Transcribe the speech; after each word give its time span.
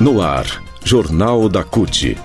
No 0.00 0.22
ar, 0.22 0.62
Jornal 0.84 1.48
da 1.48 1.64
CUT. 1.64 2.16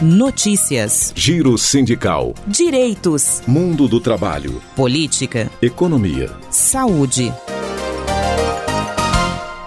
Notícias. 0.00 1.12
Giro 1.14 1.58
sindical. 1.58 2.32
Direitos. 2.46 3.42
Mundo 3.46 3.86
do 3.86 4.00
trabalho. 4.00 4.62
Política. 4.74 5.50
Economia. 5.60 6.30
Saúde. 6.48 7.30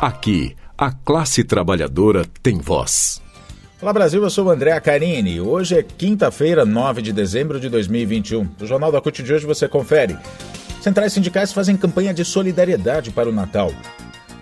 Aqui, 0.01 0.55
a 0.75 0.91
classe 0.91 1.43
trabalhadora 1.43 2.25
tem 2.41 2.57
voz. 2.57 3.21
Olá 3.79 3.93
Brasil, 3.93 4.23
eu 4.23 4.31
sou 4.31 4.47
o 4.47 4.49
André 4.49 4.71
Acarini. 4.71 5.39
Hoje 5.39 5.77
é 5.77 5.83
quinta-feira, 5.83 6.65
9 6.65 7.03
de 7.03 7.13
dezembro 7.13 7.59
de 7.59 7.69
2021. 7.69 8.49
No 8.59 8.65
Jornal 8.65 8.91
da 8.91 8.99
CUT 8.99 9.21
de 9.21 9.31
hoje 9.31 9.45
você 9.45 9.67
confere. 9.67 10.17
Centrais 10.81 11.13
sindicais 11.13 11.53
fazem 11.53 11.77
campanha 11.77 12.15
de 12.15 12.25
solidariedade 12.25 13.11
para 13.11 13.29
o 13.29 13.31
Natal. 13.31 13.71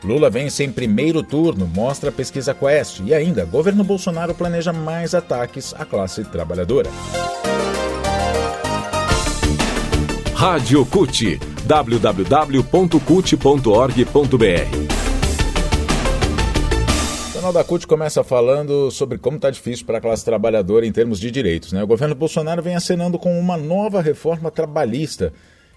Lula 0.03 0.30
vence 0.30 0.63
em 0.63 0.71
primeiro 0.71 1.23
turno, 1.23 1.66
mostra 1.66 2.09
a 2.09 2.13
pesquisa 2.13 2.53
Quest. 2.53 2.99
E 3.05 3.13
ainda, 3.13 3.45
governo 3.45 3.84
Bolsonaro 3.84 4.35
planeja 4.35 4.73
mais 4.73 5.16
ataques 5.16 5.73
à 5.77 5.85
classe 5.85 6.23
trabalhadora. 6.25 6.89
Rádio 10.35 10.85
CUT. 10.88 11.39
www.cut.org.br 11.66 13.03
O 17.30 17.33
Jornal 17.33 17.53
da 17.53 17.63
CUT 17.63 17.88
começa 17.88 18.22
falando 18.25 18.91
sobre 18.91 19.17
como 19.17 19.38
está 19.38 19.49
difícil 19.49 19.85
para 19.85 19.99
a 19.99 20.02
classe 20.02 20.25
trabalhadora 20.25 20.85
em 20.85 20.91
termos 20.91 21.17
de 21.17 21.31
direitos. 21.31 21.72
Né? 21.72 21.81
O 21.81 21.88
governo 21.88 22.13
Bolsonaro 22.13 22.61
vem 22.61 22.75
acenando 22.75 23.17
com 23.17 23.39
uma 23.39 23.55
nova 23.55 24.02
reforma 24.02 24.52
trabalhista 24.52 25.31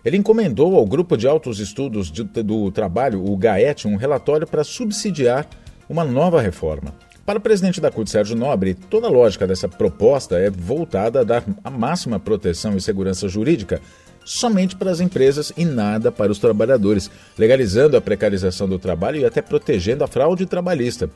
ele 0.06 0.16
encomendou 0.16 0.76
ao 0.76 0.86
Grupo 0.86 1.16
de 1.16 1.26
Altos 1.26 1.58
Estudos 1.58 2.12
de, 2.12 2.22
do 2.22 2.70
Trabalho, 2.70 3.28
o 3.28 3.36
GAET, 3.36 3.88
um 3.88 3.96
relatório 3.96 4.46
para 4.46 4.62
subsidiar 4.62 5.44
uma 5.88 6.04
nova 6.04 6.40
reforma. 6.40 6.94
Para 7.24 7.40
o 7.40 7.42
presidente 7.42 7.80
da 7.80 7.90
CUT, 7.90 8.08
Sérgio 8.08 8.36
Nobre, 8.36 8.74
toda 8.74 9.08
a 9.08 9.10
lógica 9.10 9.48
dessa 9.48 9.68
proposta 9.68 10.38
é 10.38 10.48
voltada 10.48 11.22
a 11.22 11.24
dar 11.24 11.42
a 11.64 11.68
máxima 11.68 12.20
proteção 12.20 12.76
e 12.76 12.80
segurança 12.80 13.26
jurídica 13.26 13.80
somente 14.24 14.76
para 14.76 14.92
as 14.92 15.00
empresas 15.00 15.52
e 15.56 15.64
nada 15.64 16.12
para 16.12 16.30
os 16.30 16.38
trabalhadores, 16.38 17.10
legalizando 17.36 17.96
a 17.96 18.00
precarização 18.00 18.68
do 18.68 18.78
trabalho 18.78 19.18
e 19.18 19.24
até 19.24 19.42
protegendo 19.42 20.04
a 20.04 20.06
fraude 20.06 20.46
trabalhista. 20.46 21.10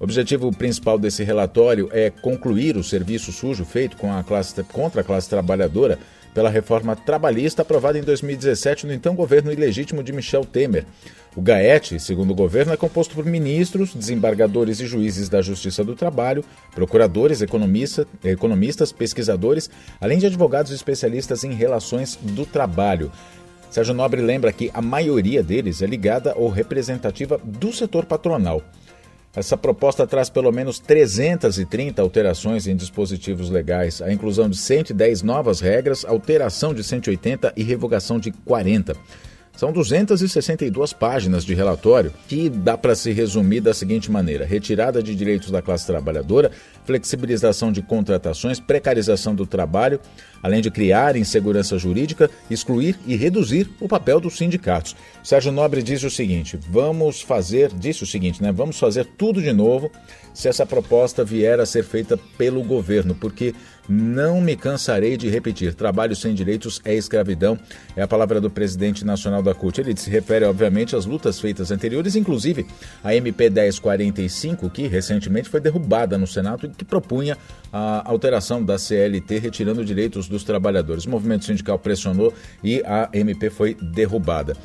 O 0.00 0.04
objetivo 0.04 0.50
principal 0.50 0.98
desse 0.98 1.22
relatório 1.22 1.88
é 1.92 2.10
concluir 2.10 2.76
o 2.76 2.82
serviço 2.82 3.30
sujo 3.30 3.64
feito 3.64 3.96
a 4.04 4.24
classe, 4.24 4.60
contra 4.64 5.00
a 5.00 5.04
classe 5.04 5.28
trabalhadora 5.28 5.96
pela 6.34 6.50
reforma 6.50 6.96
trabalhista 6.96 7.62
aprovada 7.62 7.98
em 7.98 8.02
2017 8.02 8.86
no 8.86 8.92
então 8.92 9.14
governo 9.14 9.52
ilegítimo 9.52 10.02
de 10.02 10.12
Michel 10.12 10.44
Temer. 10.44 10.86
O 11.34 11.40
GAET, 11.40 11.98
segundo 11.98 12.32
o 12.32 12.34
governo, 12.34 12.72
é 12.72 12.76
composto 12.76 13.14
por 13.14 13.24
ministros, 13.24 13.94
desembargadores 13.94 14.80
e 14.80 14.86
juízes 14.86 15.28
da 15.28 15.40
Justiça 15.40 15.82
do 15.82 15.94
Trabalho, 15.94 16.44
procuradores, 16.74 17.40
economista, 17.40 18.06
economistas, 18.22 18.92
pesquisadores, 18.92 19.70
além 20.00 20.18
de 20.18 20.26
advogados 20.26 20.72
especialistas 20.72 21.42
em 21.42 21.52
relações 21.52 22.18
do 22.20 22.44
trabalho. 22.44 23.10
Sérgio 23.70 23.94
Nobre 23.94 24.20
lembra 24.20 24.52
que 24.52 24.70
a 24.74 24.82
maioria 24.82 25.42
deles 25.42 25.80
é 25.80 25.86
ligada 25.86 26.34
ou 26.36 26.50
representativa 26.50 27.40
do 27.42 27.72
setor 27.72 28.04
patronal. 28.04 28.62
Essa 29.34 29.56
proposta 29.56 30.06
traz 30.06 30.28
pelo 30.28 30.52
menos 30.52 30.78
330 30.78 32.02
alterações 32.02 32.66
em 32.66 32.76
dispositivos 32.76 33.48
legais, 33.48 34.02
a 34.02 34.12
inclusão 34.12 34.46
de 34.46 34.58
110 34.58 35.22
novas 35.22 35.58
regras, 35.58 36.04
alteração 36.04 36.74
de 36.74 36.84
180 36.84 37.54
e 37.56 37.62
revogação 37.62 38.18
de 38.18 38.30
40. 38.30 38.94
São 39.54 39.70
262 39.70 40.92
páginas 40.94 41.44
de 41.44 41.54
relatório 41.54 42.12
que 42.26 42.48
dá 42.48 42.76
para 42.76 42.94
se 42.94 43.12
resumir 43.12 43.60
da 43.60 43.74
seguinte 43.74 44.10
maneira: 44.10 44.46
retirada 44.46 45.02
de 45.02 45.14
direitos 45.14 45.50
da 45.50 45.60
classe 45.60 45.86
trabalhadora, 45.86 46.50
flexibilização 46.84 47.70
de 47.70 47.82
contratações, 47.82 48.58
precarização 48.58 49.34
do 49.34 49.46
trabalho, 49.46 50.00
além 50.42 50.62
de 50.62 50.70
criar 50.70 51.16
insegurança 51.16 51.78
jurídica, 51.78 52.30
excluir 52.50 52.98
e 53.06 53.14
reduzir 53.14 53.70
o 53.78 53.86
papel 53.86 54.18
dos 54.18 54.36
sindicatos. 54.36 54.96
Sérgio 55.22 55.52
Nobre 55.52 55.82
diz 55.82 56.02
o 56.02 56.10
seguinte: 56.10 56.58
vamos 56.70 57.20
fazer, 57.20 57.70
disse 57.74 58.02
o 58.02 58.06
seguinte, 58.06 58.42
né? 58.42 58.50
Vamos 58.50 58.78
fazer 58.78 59.04
tudo 59.04 59.40
de 59.42 59.52
novo 59.52 59.90
se 60.32 60.48
essa 60.48 60.64
proposta 60.64 61.22
vier 61.22 61.60
a 61.60 61.66
ser 61.66 61.84
feita 61.84 62.18
pelo 62.38 62.64
governo, 62.64 63.14
porque 63.14 63.54
não 63.88 64.40
me 64.40 64.56
cansarei 64.56 65.16
de 65.16 65.28
repetir: 65.28 65.74
trabalho 65.74 66.14
sem 66.14 66.34
direitos 66.34 66.80
é 66.84 66.94
escravidão. 66.94 67.58
É 67.96 68.02
a 68.02 68.08
palavra 68.08 68.40
do 68.40 68.50
presidente 68.50 69.04
nacional 69.04 69.42
da 69.42 69.54
CUT. 69.54 69.80
Ele 69.80 69.96
se 69.96 70.10
refere, 70.10 70.44
obviamente, 70.44 70.94
às 70.94 71.06
lutas 71.06 71.40
feitas 71.40 71.70
anteriores, 71.70 72.16
inclusive 72.16 72.66
a 73.02 73.14
MP 73.14 73.50
1045, 73.50 74.70
que 74.70 74.86
recentemente 74.86 75.48
foi 75.48 75.60
derrubada 75.60 76.16
no 76.16 76.26
Senado 76.26 76.66
e 76.66 76.70
que 76.70 76.84
propunha 76.84 77.36
a 77.72 78.08
alteração 78.08 78.62
da 78.62 78.78
CLT, 78.78 79.38
retirando 79.38 79.84
direitos 79.84 80.28
dos 80.28 80.44
trabalhadores. 80.44 81.04
O 81.04 81.10
movimento 81.10 81.44
sindical 81.44 81.78
pressionou 81.78 82.32
e 82.62 82.82
a 82.84 83.08
MP 83.12 83.50
foi 83.50 83.74
derrubada. 83.74 84.56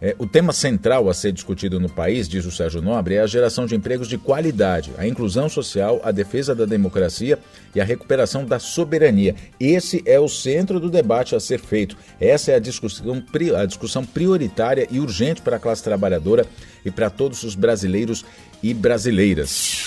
É, 0.00 0.14
o 0.18 0.26
tema 0.26 0.52
central 0.52 1.08
a 1.08 1.14
ser 1.14 1.32
discutido 1.32 1.80
no 1.80 1.88
país, 1.88 2.28
diz 2.28 2.44
o 2.44 2.50
Sérgio 2.50 2.82
Nobre, 2.82 3.14
é 3.14 3.20
a 3.20 3.26
geração 3.26 3.66
de 3.66 3.74
empregos 3.74 4.08
de 4.08 4.18
qualidade, 4.18 4.92
a 4.98 5.06
inclusão 5.06 5.48
social, 5.48 6.00
a 6.04 6.10
defesa 6.10 6.54
da 6.54 6.64
democracia 6.64 7.38
e 7.74 7.80
a 7.80 7.84
recuperação 7.84 8.44
da 8.44 8.58
soberania. 8.58 9.34
Esse 9.58 10.02
é 10.06 10.20
o 10.20 10.28
centro 10.28 10.78
do 10.78 10.90
debate 10.90 11.34
a 11.34 11.40
ser 11.40 11.58
feito. 11.58 11.96
Essa 12.20 12.52
é 12.52 12.54
a 12.56 12.60
discussão, 12.60 13.22
a 13.58 13.64
discussão 13.64 14.04
prioritária 14.04 14.86
e 14.90 15.00
urgente 15.00 15.40
para 15.42 15.56
a 15.56 15.60
classe 15.60 15.82
trabalhadora 15.82 16.46
e 16.84 16.90
para 16.90 17.10
todos 17.10 17.42
os 17.42 17.54
brasileiros 17.54 18.24
e 18.62 18.74
brasileiras. 18.74 19.84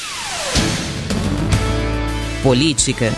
Política. 2.41 3.11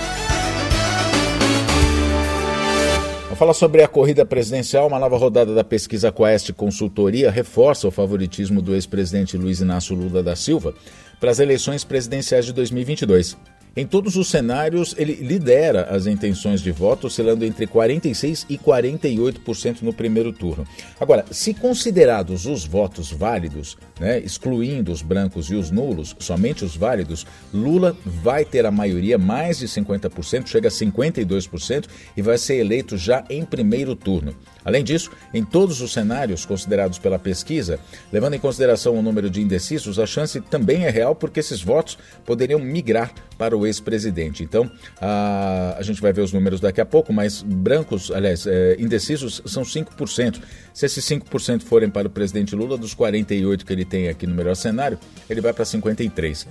Falar 3.41 3.56
sobre 3.56 3.81
a 3.81 3.88
corrida 3.88 4.24
presidencial. 4.24 4.85
Uma 4.85 5.00
nova 5.00 5.18
rodada 5.18 5.56
da 5.56 5.63
pesquisa 5.63 6.12
Quest 6.12 6.53
Consultoria 6.53 7.31
reforça 7.31 7.88
o 7.88 7.91
favoritismo 7.91 8.62
do 8.62 8.75
ex-presidente 8.75 9.35
Luiz 9.35 9.62
Inácio 9.62 9.96
Lula 9.96 10.22
da 10.22 10.35
Silva 10.35 10.75
para 11.19 11.31
as 11.31 11.40
eleições 11.40 11.84
presidenciais 11.84 12.46
de 12.46 12.53
2022. 12.53 13.35
Em 13.73 13.87
todos 13.87 14.17
os 14.17 14.27
cenários, 14.27 14.93
ele 14.97 15.13
lidera 15.13 15.83
as 15.83 16.05
intenções 16.05 16.59
de 16.59 16.73
voto, 16.73 17.07
oscilando 17.07 17.45
entre 17.45 17.65
46% 17.65 18.45
e 18.49 18.57
48% 18.57 19.81
no 19.81 19.93
primeiro 19.93 20.33
turno. 20.33 20.67
Agora, 20.99 21.23
se 21.31 21.53
considerados 21.53 22.45
os 22.45 22.65
votos 22.65 23.09
válidos, 23.13 23.77
né, 23.97 24.19
excluindo 24.19 24.91
os 24.91 25.01
brancos 25.01 25.49
e 25.49 25.55
os 25.55 25.71
nulos, 25.71 26.13
somente 26.19 26.65
os 26.65 26.75
válidos, 26.75 27.25
Lula 27.53 27.95
vai 28.03 28.43
ter 28.43 28.65
a 28.65 28.71
maioria, 28.71 29.17
mais 29.17 29.59
de 29.59 29.69
50%, 29.69 30.47
chega 30.47 30.67
a 30.67 30.71
52%, 30.71 31.85
e 32.17 32.21
vai 32.21 32.37
ser 32.37 32.55
eleito 32.55 32.97
já 32.97 33.23
em 33.29 33.45
primeiro 33.45 33.95
turno. 33.95 34.35
Além 34.65 34.83
disso, 34.83 35.11
em 35.33 35.45
todos 35.45 35.79
os 35.79 35.93
cenários 35.93 36.45
considerados 36.45 36.99
pela 36.99 37.17
pesquisa, 37.17 37.79
levando 38.11 38.33
em 38.33 38.39
consideração 38.39 38.97
o 38.97 39.01
número 39.01 39.29
de 39.29 39.41
indecisos, 39.41 39.97
a 39.97 40.05
chance 40.05 40.41
também 40.41 40.83
é 40.83 40.89
real 40.89 41.15
porque 41.15 41.39
esses 41.39 41.61
votos 41.61 41.97
poderiam 42.25 42.59
migrar 42.59 43.13
para 43.41 43.57
o 43.57 43.66
ex-presidente. 43.66 44.44
Então, 44.44 44.69
a, 45.02 45.74
a, 45.79 45.81
gente 45.81 46.00
vai 46.00 46.13
ver 46.13 46.22
os 46.22 46.31
números 46.31 46.59
daqui 46.59 46.79
a 46.79 46.85
pouco, 46.85 47.12
mas 47.12 47.41
brancos, 47.41 48.12
aliás, 48.12 48.46
é, 48.46 48.75
indecisos 48.78 49.41
são 49.47 49.63
5%. 49.63 50.40
Se 50.72 50.85
esses 50.85 51.03
5% 51.03 51.63
forem 51.63 51.90
para 51.90 52.07
o 52.07 52.12
presidente 52.12 52.56
Lula, 52.56 52.78
dos 52.78 52.94
48 52.94 53.66
que 53.66 53.74
ele 53.74 53.84
tem 53.84 54.09
aqui 54.09 54.28
no 54.28 54.35
melhor 54.35 54.56
cenário, 54.56 55.00
ele 55.28 55.41
vai 55.41 55.53
para 55.53 55.66
53%. 55.66 56.46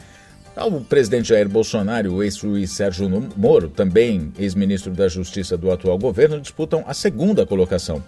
O 0.57 0.81
presidente 0.81 1.29
Jair 1.29 1.49
Bolsonaro 1.49 2.15
o 2.15 2.25
ex-juiz 2.25 2.73
Sérgio 2.73 3.09
Moro, 3.37 3.69
também 3.69 4.33
ex-ministro 4.37 4.91
da 4.91 5.07
Justiça 5.07 5.57
do 5.57 5.71
atual 5.71 5.97
governo, 5.97 6.41
disputam 6.41 6.83
a 6.89 6.93
segunda 6.93 7.47
colocação. 7.47 8.03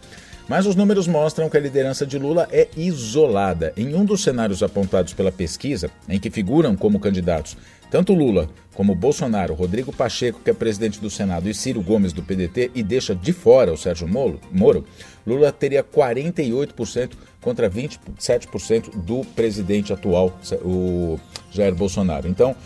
Mas 0.48 0.66
os 0.66 0.76
números 0.76 1.06
mostram 1.06 1.48
que 1.48 1.56
a 1.56 1.60
liderança 1.60 2.06
de 2.06 2.18
Lula 2.18 2.48
é 2.50 2.68
isolada. 2.76 3.72
Em 3.76 3.94
um 3.94 4.04
dos 4.04 4.22
cenários 4.22 4.62
apontados 4.62 5.14
pela 5.14 5.32
pesquisa, 5.32 5.90
em 6.08 6.18
que 6.18 6.30
figuram 6.30 6.76
como 6.76 7.00
candidatos 7.00 7.56
tanto 7.92 8.14
Lula 8.14 8.48
como 8.74 8.94
Bolsonaro, 8.94 9.52
Rodrigo 9.52 9.92
Pacheco, 9.92 10.40
que 10.42 10.48
é 10.48 10.54
presidente 10.54 10.98
do 10.98 11.10
Senado, 11.10 11.46
e 11.46 11.52
Ciro 11.52 11.82
Gomes, 11.82 12.14
do 12.14 12.22
PDT, 12.22 12.70
e 12.74 12.82
deixa 12.82 13.14
de 13.14 13.34
fora 13.34 13.70
o 13.70 13.76
Sérgio 13.76 14.08
Moro, 14.08 14.86
Lula 15.26 15.52
teria 15.52 15.84
48% 15.84 17.10
contra 17.42 17.68
27% 17.68 18.96
do 18.96 19.20
presidente 19.36 19.92
atual, 19.92 20.40
o 20.64 21.20
Jair 21.50 21.74
Bolsonaro. 21.74 22.26
Então, 22.26 22.56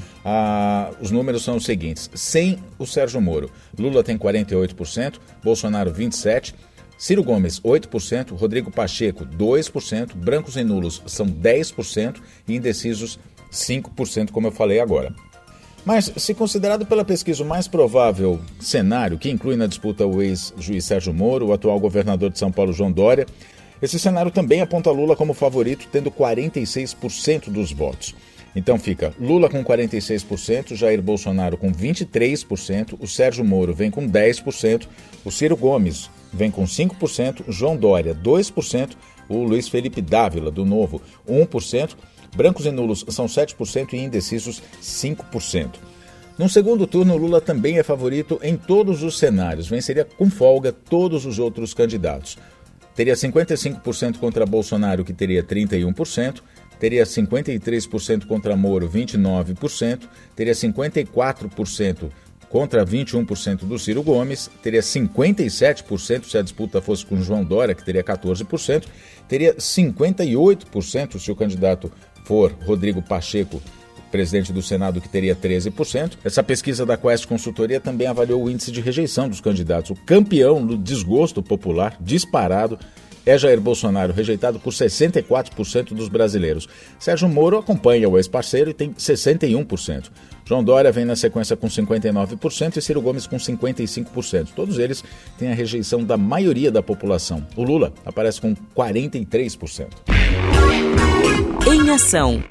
os 1.01 1.11
números 1.11 1.43
são 1.43 1.57
os 1.57 1.65
seguintes: 1.65 2.09
sem 2.15 2.61
o 2.79 2.87
Sérgio 2.87 3.21
Moro, 3.21 3.51
Lula 3.77 4.05
tem 4.05 4.17
48%, 4.17 5.15
Bolsonaro 5.43 5.93
27%. 5.93 6.55
Ciro 6.99 7.23
Gomes, 7.23 7.61
8%, 7.61 8.37
Rodrigo 8.37 8.71
Pacheco, 8.71 9.25
2%, 9.25 10.15
brancos 10.15 10.57
e 10.57 10.65
nulos 10.65 11.03
são 11.07 11.27
10% 11.27 12.17
e 12.49 12.57
indecisos 12.57 13.19
5%, 13.53 14.31
como 14.31 14.47
eu 14.47 14.53
falei 14.53 14.81
agora. 14.81 15.15
Mas, 15.85 16.13
se 16.17 16.35
considerado 16.35 16.85
pela 16.85 17.05
pesquisa 17.05 17.45
o 17.45 17.47
mais 17.47 17.69
provável 17.69 18.41
cenário, 18.59 19.19
que 19.19 19.31
inclui 19.31 19.55
na 19.55 19.67
disputa 19.67 20.05
o 20.05 20.21
ex-juiz 20.21 20.85
Sérgio 20.85 21.15
Moro, 21.15 21.47
o 21.47 21.53
atual 21.53 21.79
governador 21.79 22.31
de 22.31 22.39
São 22.39 22.51
Paulo 22.51 22.73
João 22.73 22.91
Dória, 22.91 23.27
Esse 23.81 23.99
cenário 23.99 24.31
também 24.31 24.61
aponta 24.61 24.91
Lula 24.91 25.15
como 25.15 25.35
favorito, 25.35 25.87
tendo 25.93 26.11
46% 26.11 27.51
dos 27.51 27.73
votos. 27.73 28.15
Então 28.55 28.79
fica 28.79 29.13
Lula 29.21 29.51
com 29.51 29.63
46%, 29.63 30.75
Jair 30.75 31.03
Bolsonaro 31.03 31.59
com 31.59 31.71
23%, 31.71 32.97
o 32.99 33.07
Sérgio 33.07 33.45
Moro 33.45 33.75
vem 33.75 33.91
com 33.91 34.09
10%, 34.09 34.89
o 35.25 35.31
Ciro 35.31 35.57
Gomes 35.57 36.09
vem 36.37 36.51
com 36.51 36.65
5%, 36.65 37.45
João 37.49 37.77
Dória 37.77 38.15
2%, 38.15 38.91
o 39.29 39.43
Luiz 39.43 39.69
Felipe 39.69 40.01
Dávila, 40.01 40.51
do 40.51 40.65
Novo, 40.65 41.03
1%, 41.29 41.97
brancos 42.37 42.67
e 42.67 42.71
nulos 42.71 43.05
são 43.09 43.27
7% 43.27 43.95
e 43.95 43.99
indecisos 43.99 44.63
5%. 44.81 45.71
No 46.39 46.49
segundo 46.51 46.87
turno, 46.87 47.17
Lula 47.17 47.41
também 47.41 47.79
é 47.79 47.83
favorito 47.83 48.39
em 48.43 48.57
todos 48.57 49.03
os 49.03 49.19
cenários, 49.19 49.67
venceria 49.67 50.05
com 50.05 50.29
folga 50.29 50.71
todos 50.71 51.25
os 51.25 51.39
outros 51.39 51.73
candidatos. 51.73 52.37
Teria 52.95 53.15
55% 53.15 54.19
contra 54.19 54.45
Bolsonaro, 54.45 55.05
que 55.05 55.15
teria 55.15 55.43
31%, 55.43 56.43
teria 56.79 57.05
53% 57.05 58.27
contra 58.27 58.55
Moro, 58.55 58.89
29%, 58.89 60.03
teria 60.35 60.53
54% 60.53 62.11
contra 62.49 62.85
21% 62.85 63.65
do 63.65 63.79
Ciro 63.79 64.03
Gomes, 64.03 64.51
teria 64.63 64.81
57% 64.81 66.25
se 66.25 66.39
a 66.39 66.43
disputa 66.43 66.81
fosse 66.81 67.05
com 67.05 67.21
João 67.21 67.45
Dória, 67.45 67.75
que 67.75 67.85
teria 67.85 68.03
14%, 68.03 68.85
teria 69.29 69.55
58% 69.55 71.19
se 71.19 71.31
o 71.31 71.37
candidato 71.37 71.91
for 72.25 72.53
Rodrigo 72.65 73.03
Pacheco, 73.03 73.63
presidente 74.11 74.53
do 74.53 74.63
Senado, 74.63 75.01
que 75.01 75.09
teria 75.09 75.35
13%. 75.35 76.13
Essa 76.25 76.43
pesquisa 76.43 76.87
da 76.87 76.97
Quest 76.97 77.27
Consultoria 77.27 77.81
também 77.81 78.07
avaliou 78.07 78.45
o 78.45 78.51
índice 78.51 78.73
de 78.73 78.81
rejeição 78.81 79.29
dos 79.29 79.41
candidatos. 79.41 79.91
O 79.91 79.95
campeão 79.95 80.65
do 80.65 80.77
desgosto 80.77 81.43
popular, 81.43 81.97
disparado, 82.01 82.79
é 83.27 83.37
Jair 83.37 83.61
Bolsonaro, 83.61 84.13
rejeitado 84.13 84.61
por 84.61 84.73
64% 84.73 85.93
dos 85.93 86.09
brasileiros. 86.09 86.69
Sérgio 86.99 87.29
Moro 87.29 87.59
acompanha 87.59 88.09
o 88.09 88.17
ex-parceiro 88.17 88.71
e 88.71 88.75
tem 88.75 88.95
61%. 88.95 90.05
João 90.45 90.63
Dória 90.63 90.93
vem 90.93 91.05
na 91.05 91.17
sequência 91.17 91.57
com 91.57 91.67
59% 91.67 92.77
e 92.77 92.81
Ciro 92.81 93.03
Gomes 93.03 93.27
com 93.27 93.37
55%. 93.37 94.51
Todos 94.55 94.79
eles 94.79 95.03
têm 95.37 95.51
a 95.51 95.55
rejeição 95.55 96.05
da 96.05 96.17
maioria 96.17 96.71
da 96.71 96.81
população. 96.81 97.45
O 97.57 97.65
Lula 97.65 97.93
aparece 98.05 98.41
com 98.41 98.55
43%. 98.55 99.89
Em 101.69 101.91
ação. 101.91 102.45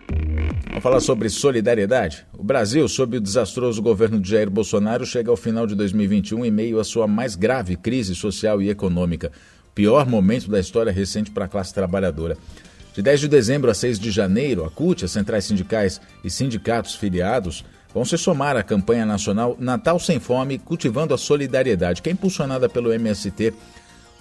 Vamos 0.68 0.84
falar 0.84 1.00
sobre 1.00 1.30
solidariedade? 1.30 2.26
O 2.38 2.44
Brasil, 2.44 2.86
sob 2.90 3.16
o 3.16 3.22
desastroso 3.22 3.82
governo 3.82 4.20
de 4.20 4.30
Jair 4.30 4.50
Bolsonaro, 4.50 5.06
chega 5.06 5.32
ao 5.32 5.38
final 5.38 5.66
de 5.66 5.74
2021 5.74 6.44
em 6.44 6.52
meio 6.52 6.82
à 6.82 6.84
sua 6.84 7.08
mais 7.08 7.34
grave 7.34 7.78
crise 7.78 8.14
social 8.14 8.62
e 8.62 8.70
econômica 8.70 9.32
pior 9.76 10.08
momento 10.08 10.50
da 10.50 10.60
história 10.60 10.92
recente 10.92 11.30
para 11.30 11.46
a 11.46 11.50
classe 11.50 11.74
trabalhadora. 11.74 12.38
De 12.96 13.02
10 13.02 13.20
de 13.20 13.28
dezembro 13.28 13.70
a 13.70 13.74
6 13.74 14.00
de 14.00 14.10
janeiro, 14.10 14.64
a 14.64 14.72
CUT, 14.72 15.04
as 15.04 15.12
centrais 15.12 15.44
sindicais 15.44 16.00
e 16.24 16.30
sindicatos 16.30 16.96
filiados 16.96 17.66
vão 17.94 18.06
se 18.06 18.18
somar 18.18 18.56
à 18.56 18.64
campanha 18.64 19.06
nacional 19.06 19.58
Natal 19.60 20.00
Sem 20.00 20.18
Fome, 20.18 20.58
cultivando 20.58 21.14
a 21.14 21.18
solidariedade, 21.18 22.02
que 22.02 22.10
é 22.10 22.14
impulsionada 22.14 22.70
pelo 22.70 22.94
MST 22.94 23.54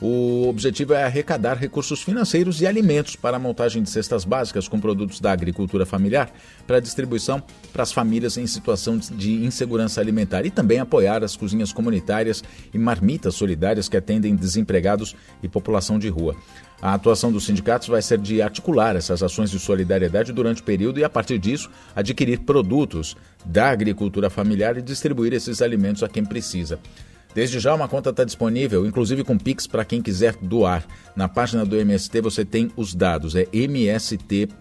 o 0.01 0.49
objetivo 0.49 0.93
é 0.93 1.05
arrecadar 1.05 1.55
recursos 1.55 2.03
financeiros 2.03 2.61
e 2.61 2.67
alimentos 2.67 3.15
para 3.15 3.37
a 3.37 3.41
montagem 3.41 3.83
de 3.83 3.89
cestas 3.89 4.25
básicas 4.25 4.67
com 4.67 4.81
produtos 4.81 5.21
da 5.21 5.31
agricultura 5.31 5.87
familiar 5.87 6.33
para 6.67 6.81
distribuição 6.81 7.43
para 7.73 7.85
as 7.85 7.93
famílias 7.93 8.37
em 8.37 8.47
situação 8.47 8.99
de 8.99 9.45
insegurança 9.45 10.01
alimentar 10.01 10.45
e 10.45 10.51
também 10.51 10.81
apoiar 10.81 11.23
as 11.23 11.37
cozinhas 11.37 11.73
comunitárias 11.73 12.43
e 12.73 12.79
marmitas 12.79 13.35
solidárias 13.37 13.89
que 13.89 13.97
atendem 13.97 14.35
desempregados 14.35 15.15
e 15.43 15.49
população 15.49 15.99
de 15.99 16.09
rua. 16.09 16.35
A 16.83 16.93
atuação 16.95 17.33
dos 17.33 17.47
sindicatos 17.47 17.89
vai 17.89 18.03
ser 18.03 18.19
de 18.19 18.43
articular 18.43 18.97
essas 18.97 19.23
ações 19.23 19.51
de 19.51 19.59
solidariedade 19.59 20.33
durante 20.33 20.61
o 20.61 20.65
período 20.65 20.99
e, 20.99 21.05
a 21.05 21.09
partir 21.09 21.39
disso, 21.39 21.71
adquirir 21.95 22.41
produtos 22.41 23.17
da 23.45 23.71
agricultura 23.71 24.29
familiar 24.29 24.77
e 24.77 24.83
distribuir 24.83 25.33
esses 25.33 25.63
alimentos 25.63 26.03
a 26.03 26.09
quem 26.09 26.25
precisa. 26.25 26.79
Desde 27.35 27.59
já 27.59 27.75
uma 27.75 27.89
conta 27.89 28.11
está 28.11 28.23
disponível, 28.25 28.87
inclusive 28.87 29.25
com 29.25 29.37
Pix 29.37 29.67
para 29.67 29.85
quem 29.85 30.01
quiser 30.01 30.37
doar. 30.41 30.87
Na 31.17 31.29
página 31.29 31.65
do 31.65 31.77
MST 31.77 32.21
você 32.21 32.45
tem 32.45 32.71
os 32.77 32.95
dados, 32.95 33.35
é 33.35 33.49
mst.org.br. 33.53 34.55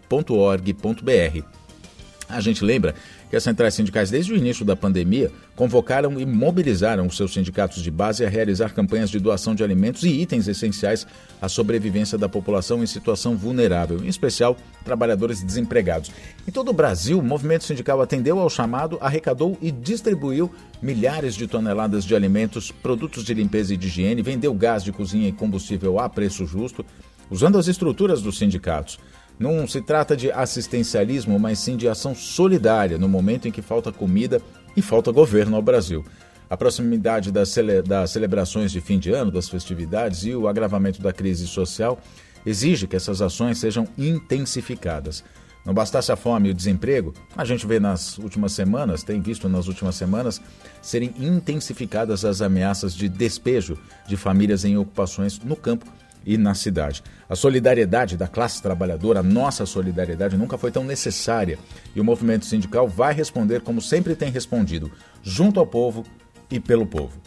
A 2.34 2.42
gente 2.42 2.64
lembra 2.64 2.96
que 3.30 3.36
as 3.36 3.44
centrais 3.44 3.74
sindicais, 3.74 4.10
desde 4.10 4.34
o 4.34 4.36
início 4.36 4.66
da 4.66 4.76
pandemia, 4.76 5.32
convocaram 5.56 6.20
e 6.20 6.26
mobilizaram 6.26 7.06
os 7.06 7.16
seus 7.16 7.34
sindicatos 7.34 7.82
de 7.84 7.92
base 7.92 8.26
a 8.26 8.30
realizar 8.30 8.74
campanhas 8.74 9.10
de 9.10 9.20
doação 9.20 9.54
de 9.54 9.64
alimentos 9.64 10.04
e 10.04 10.10
itens 10.10 10.48
essenciais 10.48 11.06
à 11.42 11.48
sobrevivência 11.48 12.18
da 12.18 12.28
população 12.28 12.84
em 12.84 12.88
situação 12.88 13.38
vulnerável, 13.38 14.04
em 14.04 14.08
especial 14.08 14.58
trabalhadores 14.84 15.44
desempregados. 15.44 16.12
Em 16.48 16.52
todo 16.52 16.70
o 16.70 16.74
Brasil, 16.74 17.20
o 17.20 17.24
movimento 17.24 17.64
sindical 17.64 18.02
atendeu 18.02 18.40
ao 18.40 18.50
chamado, 18.50 18.98
arrecadou 19.00 19.58
e 19.62 19.72
distribuiu 19.72 20.52
milhares 20.82 21.36
de 21.36 21.48
toneladas 21.48 22.04
de 22.04 22.16
alimentos, 22.16 22.72
produtos 22.72 23.24
de 23.24 23.34
limpeza 23.34 23.74
e 23.74 23.78
de 23.78 23.88
higiene, 23.88 24.22
vendeu 24.22 24.54
gás 24.54 24.84
de 24.84 24.92
cozinha 24.92 25.30
e 25.30 25.32
combustível 25.32 26.00
a 26.00 26.10
preço 26.10 26.46
justo, 26.46 26.86
usando 27.30 27.58
as 27.58 27.68
estruturas 27.68 28.22
dos 28.22 28.38
sindicatos. 28.38 29.00
Não 29.40 29.68
se 29.68 29.82
trata 29.82 30.16
de 30.16 30.32
assistencialismo, 30.32 31.40
mas 31.40 31.60
sim 31.60 31.76
de 31.76 31.88
ação 31.88 32.14
solidária 32.14 32.98
no 32.98 33.10
momento 33.10 33.48
em 33.48 33.52
que 33.52 33.62
falta 33.62 33.92
comida 33.92 34.42
e 34.76 34.82
falta 34.82 35.12
governo 35.12 35.56
ao 35.56 35.62
Brasil. 35.62 36.06
A 36.50 36.58
proximidade 36.58 37.32
das, 37.32 37.50
cele 37.50 37.82
das 37.82 38.12
celebrações 38.12 38.72
de 38.72 38.80
fim 38.80 39.00
de 39.00 39.12
ano, 39.12 39.32
das 39.32 39.50
festividades 39.50 40.24
e 40.24 40.36
o 40.36 40.48
agravamento 40.48 41.02
da 41.02 41.12
crise 41.12 41.48
social 41.48 42.00
exige 42.46 42.86
que 42.86 42.96
essas 42.96 43.22
ações 43.22 43.58
sejam 43.58 43.88
intensificadas. 43.98 45.24
Não 45.66 45.74
bastasse 45.74 46.12
a 46.12 46.16
fome 46.18 46.50
e 46.50 46.52
o 46.52 46.54
desemprego, 46.54 47.14
a 47.38 47.46
gente 47.46 47.66
vê 47.66 47.80
nas 47.80 48.18
últimas 48.18 48.52
semanas, 48.52 49.02
tem 49.02 49.22
visto 49.22 49.48
nas 49.48 49.68
últimas 49.68 49.96
semanas, 49.96 50.42
serem 50.82 51.14
intensificadas 51.18 52.26
as 52.26 52.42
ameaças 52.42 52.94
de 52.94 53.08
despejo 53.08 53.78
de 54.06 54.18
famílias 54.18 54.66
em 54.66 54.78
ocupações 54.78 55.40
no 55.40 55.56
campo 55.56 55.86
e 56.26 56.38
na 56.38 56.54
cidade. 56.54 57.04
A 57.30 57.36
solidariedade 57.36 58.18
da 58.18 58.28
classe 58.28 58.62
trabalhadora, 58.62 59.20
a 59.20 59.24
nossa 59.24 59.66
solidariedade, 59.66 60.38
nunca 60.38 60.58
foi 60.58 60.72
tão 60.72 60.84
necessária 60.84 61.58
e 61.96 62.02
o 62.02 62.04
movimento 62.04 62.46
sindical 62.46 62.88
vai 62.88 63.14
responder 63.14 63.62
como 63.62 63.82
sempre 63.82 64.16
tem 64.16 64.32
respondido, 64.32 64.92
junto 65.22 65.60
ao 65.60 65.68
povo 65.68 66.06
e 66.50 66.60
pelo 66.60 66.86
povo. 66.86 67.20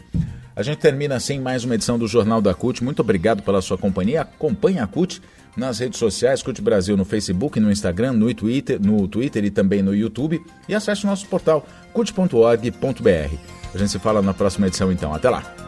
A 0.54 0.62
gente 0.62 0.78
termina 0.78 1.14
assim 1.14 1.38
mais 1.38 1.64
uma 1.64 1.74
edição 1.74 1.98
do 1.98 2.08
Jornal 2.08 2.40
da 2.40 2.54
CUT. 2.54 2.82
Muito 2.82 3.00
obrigado 3.00 3.42
pela 3.42 3.60
sua 3.60 3.76
companhia. 3.76 4.22
Acompanhe 4.22 4.78
a 4.78 4.86
CUT 4.86 5.20
nas 5.54 5.80
redes 5.80 5.98
sociais, 5.98 6.42
CUT 6.42 6.62
Brasil 6.62 6.96
no 6.96 7.04
Facebook, 7.04 7.60
no 7.60 7.70
Instagram, 7.70 8.14
no 8.14 8.32
Twitter, 8.32 8.80
no 8.80 9.06
Twitter 9.06 9.44
e 9.44 9.50
também 9.50 9.82
no 9.82 9.94
YouTube. 9.94 10.42
E 10.66 10.74
acesse 10.74 11.04
o 11.04 11.08
nosso 11.08 11.26
portal 11.26 11.66
cut.org.br. 11.92 13.36
A 13.74 13.78
gente 13.78 13.90
se 13.90 13.98
fala 13.98 14.22
na 14.22 14.32
próxima 14.32 14.66
edição 14.66 14.90
então. 14.90 15.12
Até 15.12 15.28
lá! 15.28 15.65